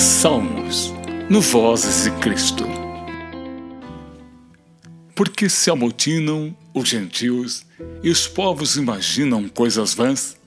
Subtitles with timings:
[0.00, 0.94] Salmos,
[1.28, 2.64] no Vozes de Cristo.
[5.14, 7.66] Porque se amotinam os gentios
[8.02, 10.38] e os povos imaginam coisas vãs?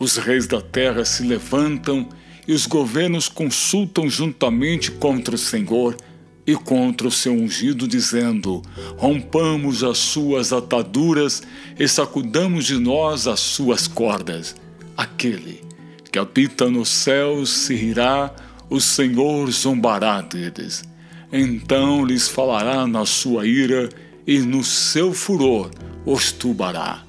[0.00, 2.08] Os reis da terra se levantam
[2.44, 5.96] e os governos consultam juntamente contra o Senhor
[6.44, 8.62] e contra o seu ungido, dizendo:
[8.96, 11.44] Rompamos as suas ataduras
[11.78, 14.56] e sacudamos de nós as suas cordas.
[14.96, 15.62] Aquele
[16.10, 18.34] que habita nos céus se rirá,
[18.70, 20.84] o Senhor zombará deles.
[21.32, 23.88] Então lhes falará na sua ira
[24.26, 25.70] e no seu furor
[26.04, 27.02] os tubará.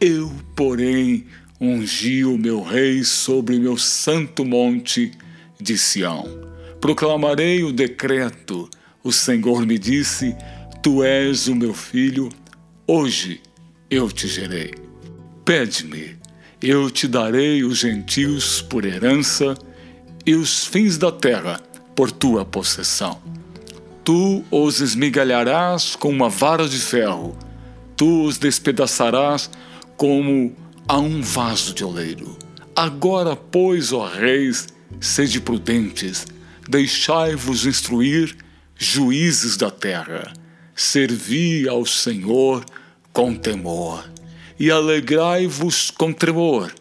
[0.00, 1.26] Eu, porém,
[1.60, 5.12] ungi o meu rei sobre meu santo monte
[5.60, 6.28] de Sião.
[6.80, 8.68] Proclamarei o decreto
[9.04, 10.34] o Senhor me disse:
[10.82, 12.30] Tu és o meu filho,
[12.86, 13.38] hoje
[13.90, 14.72] eu te gerei.
[15.44, 16.16] Pede-me,
[16.62, 19.54] eu te darei os gentios por herança
[20.26, 21.60] e os fins da terra
[21.94, 23.20] por tua possessão.
[24.02, 27.36] Tu os esmigalharás com uma vara de ferro,
[27.96, 29.50] tu os despedaçarás
[29.96, 30.54] como
[30.86, 32.36] a um vaso de oleiro.
[32.76, 34.68] Agora, pois, ó reis,
[35.00, 36.26] sede prudentes,
[36.68, 38.36] deixai-vos instruir
[38.76, 40.32] juízes da terra,
[40.74, 42.64] servi ao Senhor
[43.12, 44.04] com temor
[44.58, 46.72] e alegrai-vos com tremor.